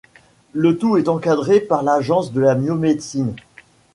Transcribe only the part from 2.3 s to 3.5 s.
de la biomédecine.